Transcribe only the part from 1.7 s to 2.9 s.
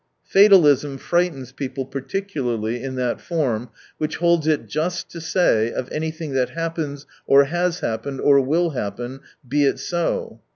particularly